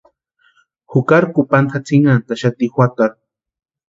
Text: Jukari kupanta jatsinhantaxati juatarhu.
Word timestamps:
Jukari 0.93 1.27
kupanta 1.35 1.73
jatsinhantaxati 1.75 2.71
juatarhu. 2.79 3.17